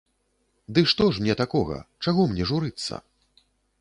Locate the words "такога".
1.43-1.77